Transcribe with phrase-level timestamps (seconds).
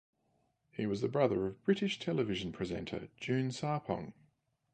[0.71, 4.13] He was the brother of the British television presenter June Sarpong.